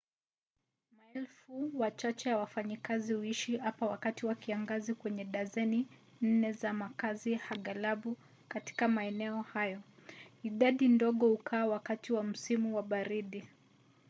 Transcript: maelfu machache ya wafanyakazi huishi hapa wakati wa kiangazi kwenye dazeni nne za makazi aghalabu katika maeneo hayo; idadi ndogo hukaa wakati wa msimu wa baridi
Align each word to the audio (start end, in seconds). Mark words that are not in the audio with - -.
maelfu 0.91 1.69
machache 1.69 2.29
ya 2.29 2.37
wafanyakazi 2.37 3.13
huishi 3.13 3.57
hapa 3.57 3.85
wakati 3.85 4.25
wa 4.25 4.35
kiangazi 4.35 4.93
kwenye 4.93 5.23
dazeni 5.25 5.87
nne 6.21 6.51
za 6.51 6.73
makazi 6.73 7.39
aghalabu 7.49 8.17
katika 8.47 8.87
maeneo 8.87 9.41
hayo; 9.41 9.81
idadi 10.43 10.87
ndogo 10.87 11.27
hukaa 11.29 11.65
wakati 11.65 12.13
wa 12.13 12.23
msimu 12.23 12.75
wa 12.75 12.83
baridi 12.83 13.47